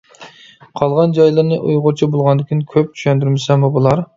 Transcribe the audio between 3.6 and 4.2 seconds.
بولار.